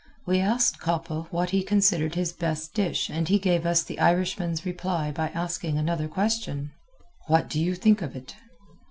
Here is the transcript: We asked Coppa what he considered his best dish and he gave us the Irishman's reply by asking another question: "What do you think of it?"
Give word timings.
We 0.25 0.39
asked 0.39 0.79
Coppa 0.79 1.27
what 1.31 1.51
he 1.51 1.61
considered 1.61 2.15
his 2.15 2.33
best 2.33 2.73
dish 2.73 3.07
and 3.07 3.27
he 3.27 3.37
gave 3.37 3.67
us 3.67 3.83
the 3.83 3.99
Irishman's 3.99 4.65
reply 4.65 5.11
by 5.11 5.27
asking 5.27 5.77
another 5.77 6.07
question: 6.07 6.71
"What 7.27 7.47
do 7.47 7.61
you 7.61 7.75
think 7.75 8.01
of 8.01 8.15
it?" 8.15 8.33